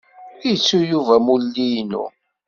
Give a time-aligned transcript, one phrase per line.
[0.51, 2.03] Ittu Yuba amulli-inu.